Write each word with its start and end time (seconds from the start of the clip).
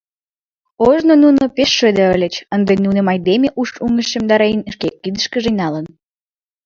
Ожно 0.87 1.13
нуно 1.23 1.43
пеш 1.55 1.69
шыде 1.77 2.05
ыльыч, 2.15 2.35
ынде 2.55 2.73
нуным 2.85 3.05
айдеме 3.13 3.49
уш 3.59 3.69
ӱҥышемдарен, 3.85 4.59
шке 4.73 4.87
кидышкыже 5.01 5.51
налын. 5.61 5.85